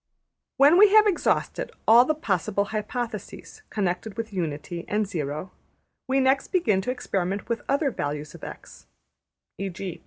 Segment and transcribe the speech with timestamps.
[0.57, 5.51] When we have exhausted all the possible hypotheses connected with Unity and Zero,
[6.07, 8.87] we next begin to experiment with other values of $x$;
[9.59, 9.99] \emph{e.g.